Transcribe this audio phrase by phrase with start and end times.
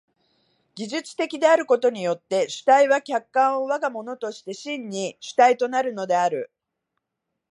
[0.73, 6.49] 技術的であることによって主体は客観を我が物として真に主体となるのである。